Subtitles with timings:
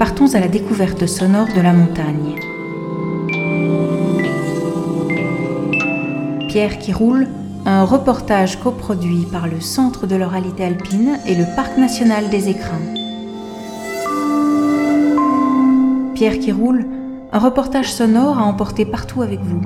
[0.00, 2.34] partons à la découverte sonore de la montagne.
[6.48, 7.28] Pierre qui roule,
[7.66, 12.80] un reportage coproduit par le Centre de l'oralité alpine et le Parc national des écrins.
[16.14, 16.86] Pierre qui roule,
[17.30, 19.60] un reportage sonore à emporter partout avec vous.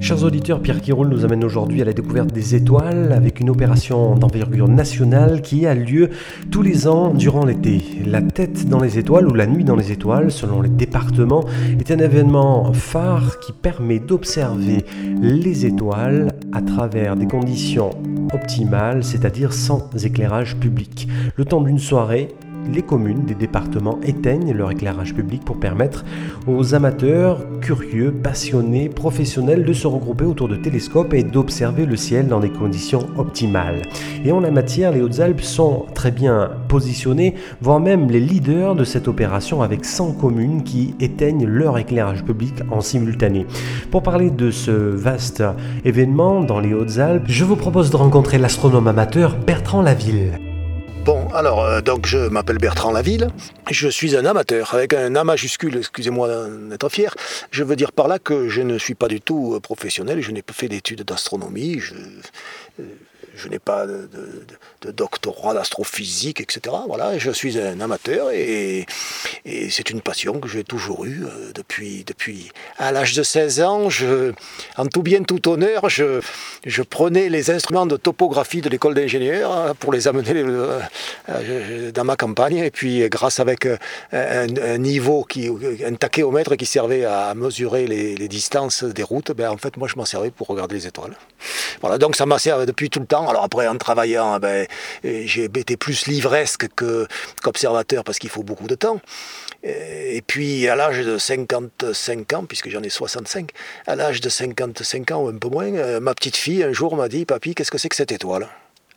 [0.00, 4.14] Chers auditeurs, Pierre Quiroul nous amène aujourd'hui à la découverte des étoiles avec une opération
[4.14, 6.10] d'envergure nationale qui a lieu
[6.50, 7.82] tous les ans durant l'été.
[8.06, 11.44] La tête dans les étoiles ou la nuit dans les étoiles, selon les départements,
[11.78, 14.84] est un événement phare qui permet d'observer
[15.20, 17.90] les étoiles à travers des conditions
[18.32, 21.08] optimales, c'est-à-dire sans éclairage public.
[21.36, 22.28] Le temps d'une soirée,
[22.72, 26.04] les communes des départements éteignent leur éclairage public pour permettre
[26.46, 32.28] aux amateurs, curieux, passionnés, professionnels de se regrouper autour de télescopes et d'observer le ciel
[32.28, 33.82] dans des conditions optimales.
[34.24, 38.84] Et en la matière, les Hautes-Alpes sont très bien positionnés, voire même les leaders de
[38.84, 43.46] cette opération avec 100 communes qui éteignent leur éclairage public en simultané.
[43.90, 45.42] Pour parler de ce vaste
[45.84, 50.47] événement dans les Hautes-Alpes, je vous propose de rencontrer l'astronome amateur Bertrand Laville.
[51.08, 53.28] Bon, alors, euh, donc je m'appelle Bertrand Laville,
[53.70, 56.28] je suis un amateur, avec un A majuscule, excusez-moi
[56.68, 57.16] d'être fier.
[57.50, 60.30] Je veux dire par là que je ne suis pas du tout euh, professionnel, je
[60.32, 62.84] n'ai pas fait d'études d'astronomie, je, euh,
[63.34, 64.08] je n'ai pas de,
[64.90, 66.74] doctorat d'astrophysique, etc.
[66.86, 68.86] Voilà, je suis un amateur et,
[69.70, 73.90] c'est une passion que j'ai toujours eue euh, depuis, depuis à l'âge de 16 ans.
[73.90, 74.32] Je,
[74.76, 76.20] en tout bien, tout honneur, je,
[76.64, 80.80] je prenais les instruments de topographie de l'école d'ingénieurs hein, pour les amener euh,
[81.28, 83.66] euh, dans ma campagne et puis grâce avec
[84.12, 85.48] un, niveau, qui,
[85.84, 89.96] un tachéomètre qui servait à mesurer les, distances des routes, ben, en fait moi je
[89.96, 91.16] m'en servais pour regarder les étoiles.
[91.80, 94.66] Voilà, donc ça m'a servi depuis tout le temps alors après, en travaillant, eh ben,
[95.02, 96.68] j'ai été plus livresque
[97.42, 99.00] qu'observateur parce qu'il faut beaucoup de temps.
[99.64, 103.50] Et puis à l'âge de 55 ans, puisque j'en ai 65,
[103.86, 106.94] à l'âge de 55 ans ou un peu moins, euh, ma petite fille un jour
[106.96, 108.48] m'a dit, papy, qu'est-ce que c'est que cette étoile?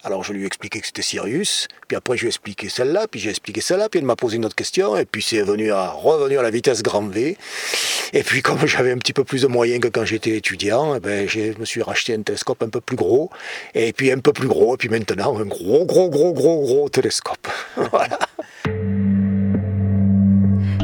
[0.03, 3.07] Alors je lui ai expliqué que c'était Sirius, puis après je lui ai expliqué celle-là,
[3.09, 5.71] puis j'ai expliqué celle-là, puis elle m'a posé une autre question, et puis c'est revenu
[5.71, 7.37] à, revenu à la vitesse grand V.
[8.13, 10.99] Et puis comme j'avais un petit peu plus de moyens que quand j'étais étudiant, eh
[10.99, 13.29] ben, je me suis racheté un télescope un peu plus gros,
[13.75, 16.89] et puis un peu plus gros, et puis maintenant un gros, gros, gros, gros, gros
[16.89, 17.47] télescope.
[17.91, 18.19] voilà.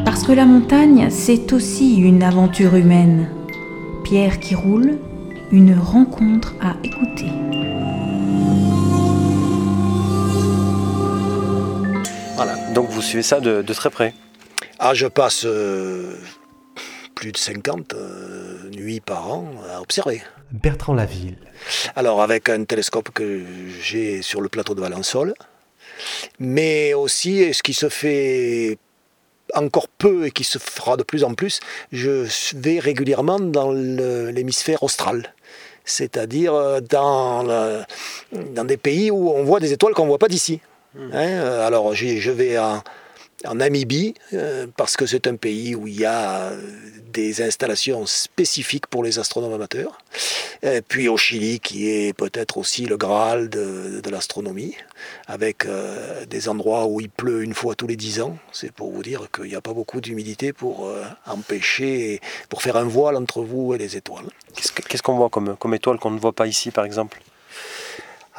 [0.05, 3.29] Parce que la montagne, c'est aussi une aventure humaine.
[4.03, 4.97] Pierre qui roule,
[5.51, 7.76] une rencontre à écouter.
[12.73, 14.13] Donc vous suivez ça de, très près
[14.77, 16.15] Ah, je passe euh,
[17.15, 20.21] plus de 50 euh, nuits par an à observer.
[20.51, 21.37] Bertrand Laville.
[21.95, 23.43] Alors avec un télescope que
[23.81, 25.33] j'ai sur le plateau de Valençol,
[26.39, 28.77] mais aussi ce qui se fait
[29.55, 31.59] encore peu et qui se fera de plus en plus,
[31.91, 35.33] je vais régulièrement dans l'hémisphère austral
[35.89, 37.45] c'est-à-dire euh, dans,
[38.53, 40.59] dans des pays où on voit des étoiles qu'on ne voit pas d'ici.
[40.97, 42.81] Hein, euh, alors je vais en,
[43.53, 46.61] Namibie, euh, parce que c'est un pays où il y a euh,
[47.13, 49.99] des installations spécifiques pour les astronomes amateurs.
[50.63, 54.75] Et puis au Chili, qui est peut-être aussi le Graal de, l'astronomie,
[55.27, 55.67] avec
[56.27, 58.37] des endroits où il pleut une fois tous les dix ans.
[58.51, 60.91] C'est pour vous dire qu'il n'y a pas beaucoup d'humidité pour
[61.27, 64.25] empêcher, pour faire un voile entre vous et les étoiles.
[64.55, 67.19] Qu'est-ce qu'on voit comme, comme étoile qu'on ne voit pas ici, par exemple?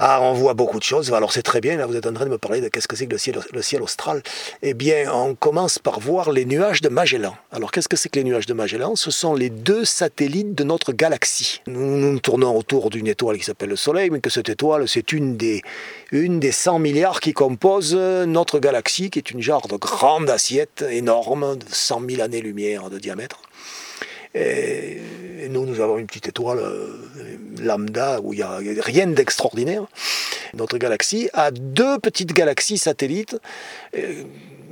[0.01, 1.13] Ah, on voit beaucoup de choses.
[1.13, 2.95] Alors c'est très bien, là vous êtes en train de me parler de qu'est-ce que
[2.95, 3.17] c'est que
[3.53, 4.23] le ciel, austral.
[4.63, 7.35] Eh bien, on commence par voir les nuages de Magellan.
[7.51, 8.95] Alors qu'est-ce que c'est que les nuages de Magellan?
[8.95, 11.63] Ce sont les deux satellites de notre galaxie.
[11.67, 15.13] Nous, nous tournons autour d'une étoile qui s'appelle le Soleil, mais que cette étoile, c'est
[15.13, 15.63] une des,
[16.13, 20.85] une des 100 milliards qui composent notre galaxie, qui est une genre de grande assiette
[20.89, 23.43] énorme de 100 000 années-lumière de diamètre.
[24.35, 25.01] Et,
[25.51, 27.09] nous, nous avons une petite étoile euh,
[27.61, 29.87] lambda où il n'y a rien d'extraordinaire.
[30.55, 33.39] Notre galaxie a deux petites galaxies satellites.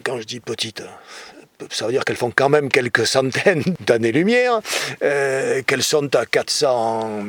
[0.04, 0.82] quand je dis petites,
[1.70, 4.60] ça veut dire qu'elles font quand même quelques centaines d'années-lumière,
[5.02, 7.22] euh, qu'elles sont à 400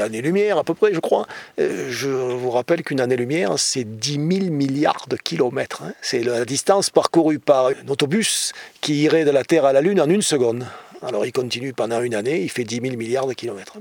[0.00, 1.26] années-lumière à peu près, je crois.
[1.58, 5.82] Euh, je vous rappelle qu'une année-lumière, c'est 10 000 milliards de kilomètres.
[5.82, 5.92] Hein.
[6.02, 10.00] C'est la distance parcourue par un autobus qui irait de la Terre à la Lune
[10.00, 10.66] en une seconde.
[11.06, 13.76] Alors il continue pendant une année, il fait 10 000 milliards de kilomètres.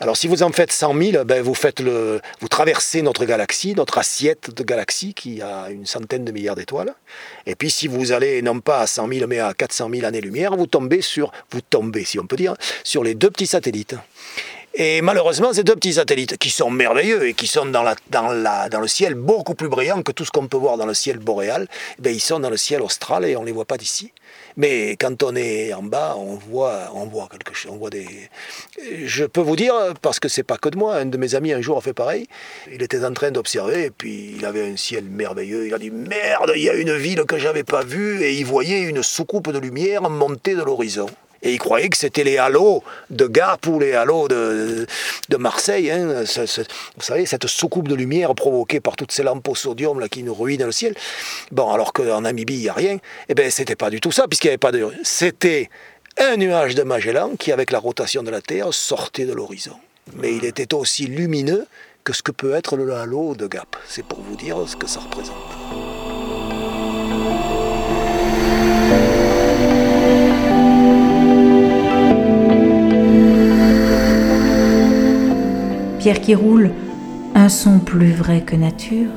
[0.00, 3.74] Alors si vous en faites 100 000, ben, vous, faites le, vous traversez notre galaxie,
[3.74, 6.94] notre assiette de galaxie qui a une centaine de milliards d'étoiles.
[7.46, 10.56] Et puis si vous allez non pas à 100 000 mais à 400 000 années-lumière,
[10.56, 13.94] vous tombez sur, vous tombez si on peut dire, sur les deux petits satellites.
[14.74, 18.30] Et malheureusement, ces deux petits satellites, qui sont merveilleux et qui sont dans, la, dans,
[18.30, 20.94] la, dans le ciel beaucoup plus brillants que tout ce qu'on peut voir dans le
[20.94, 21.66] ciel boréal,
[21.98, 24.12] eh bien, ils sont dans le ciel austral et on ne les voit pas d'ici.
[24.56, 26.90] Mais quand on est en bas, on voit,
[27.30, 27.72] quelque chose.
[29.04, 31.52] Je peux vous dire, parce que c'est pas que de moi, un de mes amis
[31.52, 32.26] un jour a fait pareil.
[32.72, 35.66] Il était en train d'observer et puis il avait un ciel merveilleux.
[35.66, 38.44] Il a dit merde, il y a une ville que j'avais pas vue et il
[38.44, 41.08] voyait une soucoupe de lumière monter de l'horizon.
[41.42, 44.86] Et il croyait que c'était les halos de Gap ou les halos de,
[45.28, 45.90] de Marseille.
[45.90, 46.24] Hein.
[46.24, 50.22] vous savez, cette soucoupe de lumière provoquée par toutes ces lampes au sodium là, qui
[50.22, 50.94] nous ruinent le ciel.
[51.50, 52.98] Bon, alors qu'en Namibie, il n'y a rien.
[53.28, 54.86] Eh bien, c'était pas du tout ça, puisqu'il n'y avait pas de...
[55.02, 55.70] C'était
[56.18, 59.76] un nuage de Magellan qui, avec la rotation de la Terre, sortait de l'horizon.
[60.14, 61.66] Mais il était aussi lumineux
[62.04, 63.76] que ce que peut être le halo de Gap.
[63.86, 65.89] C'est pour vous dire ce que ça représente.
[76.00, 76.70] Pierre qui roule,
[77.34, 79.10] un son plus vrai que nature.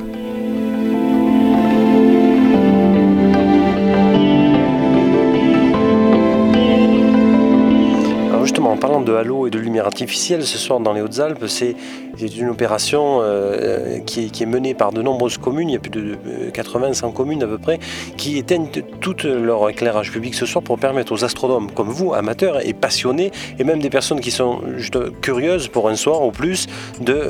[8.44, 11.78] justement, en parlant de halo et de lumière artificielle, ce soir dans les Hautes-Alpes, c'est
[12.22, 16.18] une opération euh, qui, est, menée par de nombreuses communes, il y a plus de
[16.52, 17.80] 80-100 communes à peu près,
[18.18, 18.70] qui éteignent
[19.02, 23.32] tout leur éclairage public ce soir pour permettre aux astronomes comme vous, amateurs et passionnés,
[23.58, 26.68] et même des personnes qui sont juste curieuses pour un soir ou plus,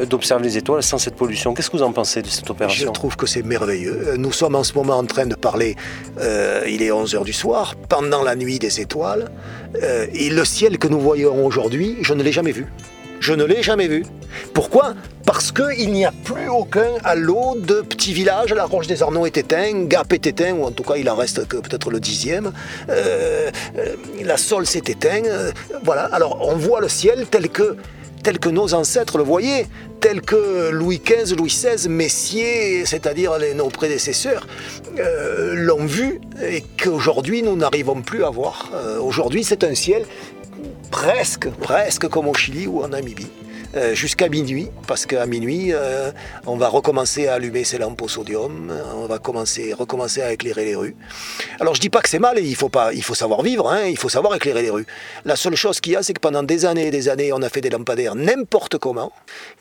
[0.09, 1.53] d'observer les étoiles sans cette pollution.
[1.53, 2.88] Qu'est-ce que vous en pensez de cette opération?
[2.88, 4.15] Je trouve que c'est merveilleux.
[4.18, 5.75] Nous sommes en ce moment en train de parler,
[6.19, 9.29] euh, il est 11h du soir, pendant la nuit des étoiles,
[9.81, 12.68] euh, et le ciel que nous voyons aujourd'hui, je ne l'ai jamais vu.
[13.23, 14.03] Je ne l'ai jamais vu.
[14.53, 14.95] Pourquoi?
[15.25, 18.53] Parce qu'il n'y a plus aucun halo de petits villages.
[18.53, 21.15] La Roche des Arnaud est éteint, Gap est éteint, ou en tout cas il en
[21.15, 22.51] reste que peut-être le dixième.
[22.89, 25.23] Euh, euh, la Sol s'est éteint.
[25.25, 25.53] Euh,
[25.85, 26.03] voilà.
[26.11, 27.77] Alors on voit le ciel tel que
[28.23, 29.67] tel que nos ancêtres le voyaient,
[30.01, 34.47] tel que Louis XV, Louis XVI, Messier, c'est-à-dire nos prédécesseurs,
[34.97, 38.71] l'ont vu et qu'aujourd'hui nous n'arrivons plus à voir.
[39.01, 40.05] aujourd'hui c'est un ciel
[40.93, 43.27] presque, presque comme au Chili ou en Namibie.
[43.75, 46.11] Euh, jusqu'à minuit, parce qu'à minuit, euh,
[46.45, 50.65] on va recommencer à allumer ces lampes au sodium, on va commencer, recommencer à éclairer
[50.65, 50.95] les rues.
[51.59, 53.85] Alors je dis pas que c'est mal, il faut, pas, il faut savoir vivre, hein,
[53.87, 54.85] il faut savoir éclairer les rues.
[55.25, 57.41] La seule chose qu'il y a, c'est que pendant des années et des années, on
[57.41, 59.11] a fait des lampadaires n'importe comment,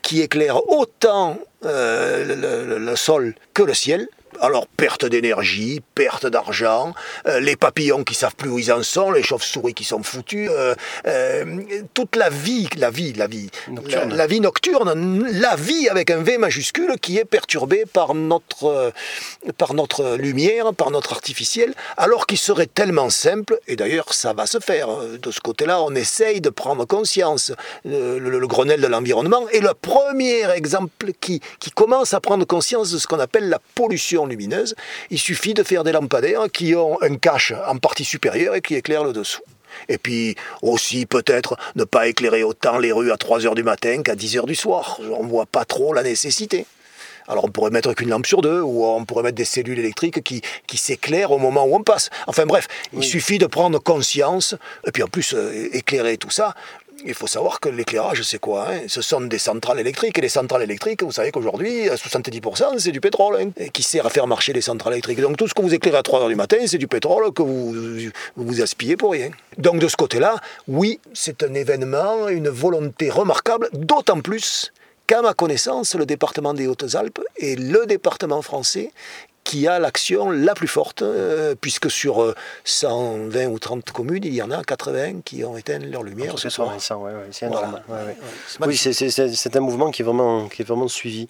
[0.03, 4.07] qui éclairent autant euh, le sol que le ciel,
[4.41, 6.93] alors perte d'énergie, perte d'argent,
[7.27, 10.49] euh, les papillons qui savent plus où ils en sont, les chauves-souris qui sont foutus,
[10.51, 10.75] euh,
[11.07, 11.61] euh,
[11.93, 14.13] toute la vie, la vie, la vie, nocturne.
[14.13, 18.91] La, vie nocturne, la vie avec un V majuscule qui est perturbée par notre,
[19.57, 24.45] par notre lumière, par notre artificiel, alors qu'il serait tellement simple, et d'ailleurs ça va
[24.45, 24.87] se faire.
[25.21, 27.51] De ce côté-là, on essaye de prendre conscience.
[27.85, 32.97] Le, Grenelle de l'environnement est le premier exemple qui, qui commence à prendre conscience de
[32.97, 34.75] ce qu'on appelle la pollution lumineuse,
[35.09, 38.75] il suffit de faire des lampadaires qui ont un cache en partie supérieure et qui
[38.75, 39.41] éclairent le dessous.
[39.89, 44.15] Et puis aussi peut-être ne pas éclairer autant les rues à 3h du matin qu'à
[44.15, 44.99] 10h du soir.
[45.17, 46.65] On ne voit pas trop la nécessité.
[47.27, 50.23] Alors on pourrait mettre qu'une lampe sur deux, ou on pourrait mettre des cellules électriques
[50.23, 52.09] qui, qui s'éclairent au moment où on passe.
[52.27, 54.55] Enfin bref, il suffit de prendre conscience,
[54.85, 56.53] et puis en plus euh, éclairer tout ça,
[57.05, 58.81] il faut savoir que l'éclairage, c'est quoi hein?
[58.87, 60.17] Ce sont des centrales électriques.
[60.17, 64.09] Et les centrales électriques, vous savez qu'aujourd'hui, 70%, c'est du pétrole hein, qui sert à
[64.09, 65.21] faire marcher les centrales électriques.
[65.21, 67.41] Donc tout ce que vous éclairez à 3 h du matin, c'est du pétrole que
[67.41, 69.29] vous, vous aspillez pour rien.
[69.57, 70.35] Donc de ce côté-là,
[70.67, 74.71] oui, c'est un événement, une volonté remarquable, d'autant plus
[75.07, 78.91] qu'à ma connaissance, le département des Hautes-Alpes est le département français
[79.53, 82.33] qui a l'action la plus forte, euh, puisque sur
[82.63, 86.39] 120 euh, ou 30 communes, il y en a 80 qui ont éteint leur lumière
[86.39, 86.73] ce soir.
[86.79, 86.95] c'est
[88.65, 91.27] oui, c'est un mouvement qui est vraiment, qui est vraiment suivi.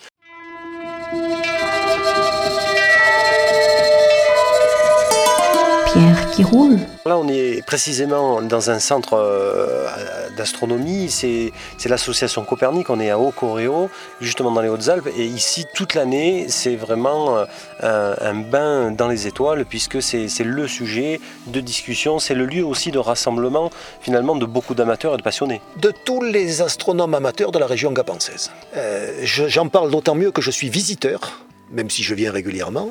[6.33, 6.79] Qui roule.
[7.05, 9.87] Là, on est précisément dans un centre euh,
[10.35, 11.51] d'astronomie, c'est
[11.85, 16.75] l'association Copernic, on est à Haut-Coréo, justement dans les Hautes-Alpes, et ici, toute l'année, c'est
[16.75, 17.45] vraiment
[17.83, 22.65] euh, un, bain dans les étoiles, puisque c'est le sujet de discussion, c'est le lieu
[22.65, 23.69] aussi de rassemblement,
[24.01, 25.61] finalement, de beaucoup d'amateurs et de passionnés.
[25.77, 28.49] De tous les astronomes amateurs de la région gapançaise.
[28.75, 32.89] Euh, j'en parle d'autant mieux que je suis visiteur, même si je viens régulièrement,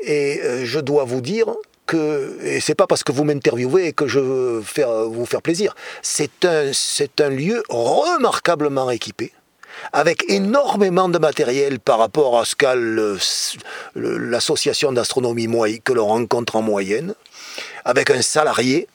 [0.00, 1.46] et je dois vous dire
[1.90, 4.62] que, et c'est pas parce que vous m'interviewez que je veux
[5.08, 9.32] vous faire plaisir, c'est un, c'est un lieu remarquablement équipé,
[9.92, 12.76] avec énormément de matériel par rapport à ce qu'a
[13.96, 15.48] l'association d'astronomie
[15.84, 17.14] que l'on rencontre en moyenne,
[17.84, 18.86] avec un salarié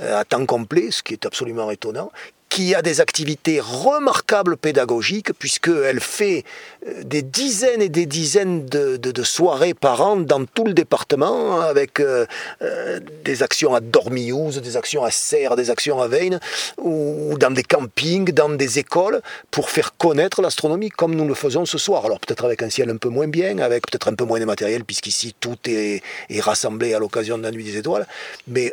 [0.00, 2.12] euh, à temps complet, ce qui est absolument étonnant,
[2.48, 6.44] qui a des activités remarquables pédagogiques, puisqu'elle fait
[6.86, 12.00] euh, des dizaines et des dizaines de, soirées par an dans tout le département, avec
[12.00, 12.26] euh,
[12.62, 16.38] euh, des actions à Dormiouz, des actions à Serres, des actions à Veynes,
[16.78, 21.66] ou dans des campings, dans des écoles, pour faire connaître l'astronomie comme nous le faisons
[21.66, 22.04] ce soir.
[22.04, 24.44] Alors peut-être avec un ciel un peu moins bien, avec peut-être un peu moins de
[24.44, 26.02] matériel, puisqu'ici tout est,
[26.40, 28.06] rassemblé à l'occasion de la Nuit des Étoiles.
[28.46, 28.72] Mais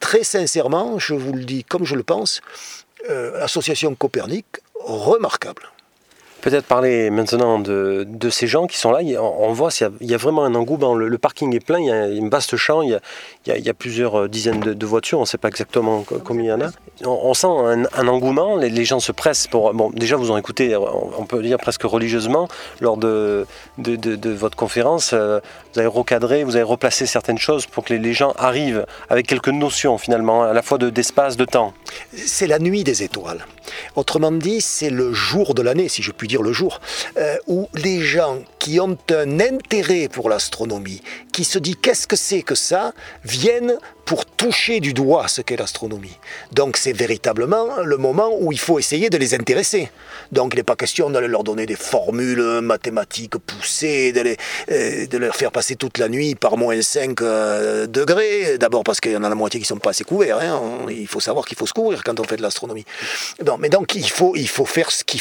[0.00, 2.40] très sincèrement, je vous le dis comme je le pense,
[3.08, 5.68] euh, association Copernic remarquable.
[6.40, 9.00] Peut-être parler maintenant de, de, ces gens qui sont là.
[9.20, 10.94] On, voit qu'il y, a vraiment un engouement.
[10.94, 13.00] Le, parking est plein, il y a une vaste champ, il y a,
[13.56, 16.48] il y a, plusieurs euh, dizaines de, voitures, on ne sait pas exactement combien il
[16.48, 16.70] y en a.
[17.04, 19.74] On, sent un, engouement, les, gens se pressent pour...
[19.74, 22.48] Bon, déjà, vous ont écouté, on, peut dire presque religieusement,
[22.80, 23.46] lors de,
[23.78, 25.10] de, votre conférence.
[25.12, 25.40] Euh,
[25.72, 29.48] vous avez recadré, vous avez replacé certaines choses pour que les, gens arrivent avec quelques
[29.48, 31.72] notions finalement, à la fois d'espace, de temps.
[32.14, 33.44] C'est la nuit des étoiles.
[33.96, 36.80] Autrement dit, c'est le jour de l'année, si je puis dire le jour,
[37.16, 42.16] euh, où les gens qui ont un intérêt pour l'astronomie, qui se disent qu'est-ce que
[42.16, 42.92] c'est que ça,
[43.24, 46.16] viennent pour toucher du doigt ce qu'est l'astronomie.
[46.52, 49.90] Donc c'est véritablement le moment où il faut essayer de les intéresser.
[50.32, 54.34] Donc il n'est pas question de leur donner des formules mathématiques poussées, de,
[54.70, 58.56] euh, de leur faire passer toute la nuit par moins 5 euh, degrés.
[58.58, 60.38] D'abord parce qu'il y en a la moitié qui ne sont pas assez couverts.
[60.38, 60.86] Hein.
[60.88, 62.86] Il faut savoir qu'il faut se couvrir quand on fait de l'astronomie.
[63.58, 65.20] mais donc il faut, il faut faire ce qu'il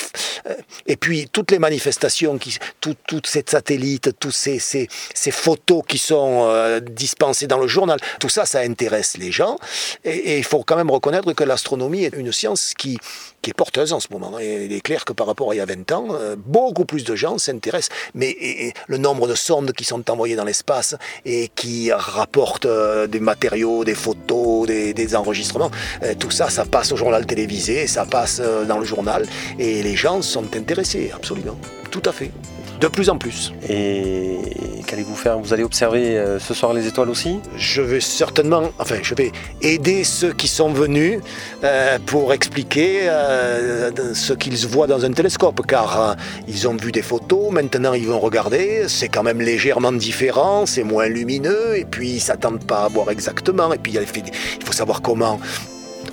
[0.87, 4.87] Et puis toutes les manifestations, qui, toutes ces satellites, toutes ces, ces,
[5.31, 9.57] photos qui sont dispensées dans le journal, tout ça, ça intéresse les gens.
[10.03, 12.97] Et, il faut quand même reconnaître que l'astronomie est une science qui,
[13.41, 14.39] qui est porteuse en ce moment.
[14.39, 16.85] Et il est clair que par rapport à il y a 20 ans, euh, beaucoup
[16.85, 17.95] plus de gens s'intéressent.
[18.13, 23.19] Mais le nombre de sondes qui sont envoyées dans l'espace et qui rapportent euh, des
[23.19, 25.71] matériaux, des photos, des, enregistrements,
[26.03, 29.25] euh, tout ça, ça passe au journal télévisé, ça passe dans le journal.
[29.57, 31.57] Et les gens sont intéressés, absolument.
[31.91, 32.31] Tout à fait.
[32.79, 33.53] De plus en plus.
[33.67, 34.37] Et
[34.85, 35.39] qu'allez-vous faire?
[35.39, 37.39] Vous allez observer euh, ce soir les étoiles aussi?
[37.55, 41.19] Je vais certainement, enfin, je vais aider ceux qui sont venus
[41.63, 46.15] euh, pour expliquer euh, ce qu'ils voient dans un télescope, car
[46.47, 50.83] ils ont vu des photos, maintenant ils vont regarder, c'est quand même légèrement différent, c'est
[50.83, 55.01] moins lumineux, et puis ils s'attendent pas à voir exactement, et puis il faut savoir
[55.01, 55.39] comment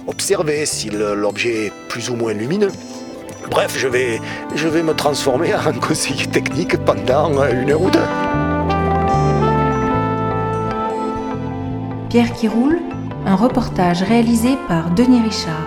[0.07, 2.73] observer si l'objet est plus ou moins lumineux.
[3.51, 4.21] Bref, je vais,
[4.55, 7.99] je vais me transformer en conseiller technique pendant une heure ou deux.
[12.09, 12.79] Pierre qui roule,
[13.27, 15.67] un reportage réalisé par Denis Richard.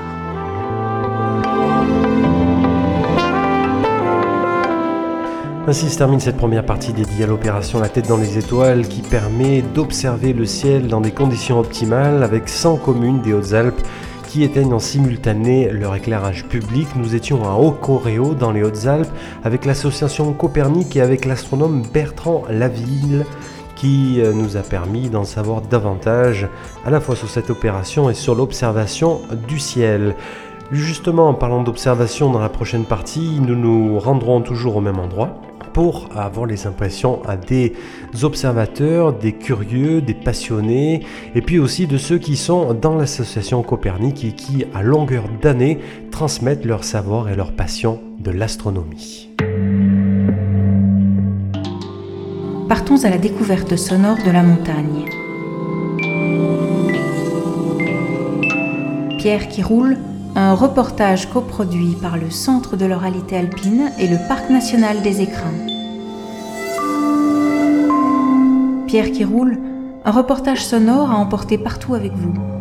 [5.70, 9.02] Ainsi se termine cette première partie dédiée à l'opération La tête dans les étoiles qui
[9.02, 13.82] permet d'observer le ciel dans des conditions optimales avec 100 communes des Hautes-Alpes
[14.28, 16.88] qui éteignent en simultané leur éclairage public.
[16.96, 19.10] Nous étions à Haut-Coréo dans les Hautes-Alpes
[19.44, 23.26] avec l'association Copernic et avec l'astronome Bertrand Laville
[23.76, 26.48] qui euh, nous a permis d'en savoir davantage
[26.86, 30.16] à la fois sur cette opération et sur l'observation du ciel.
[30.72, 35.40] Justement, en parlant d'observation dans la prochaine partie, nous nous rendrons toujours au même endroit
[35.78, 37.74] pour avoir les impressions à des
[38.24, 41.04] observateurs, des curieux, des passionnés,
[41.36, 45.78] et puis aussi de ceux qui sont dans l'association Copernic et qui, à longueur d'année,
[46.10, 49.30] transmettent leur savoir et leur passion de l'astronomie.
[52.68, 55.06] Partons à la découverte sonore de la montagne.
[59.20, 59.96] Pierre qui roule
[60.40, 65.66] un reportage coproduit par le Centre de l'oralité alpine et le Parc national des écrins.
[68.86, 69.58] Pierre qui roule,
[70.06, 72.57] un reportage sonore à emporter partout avec vous.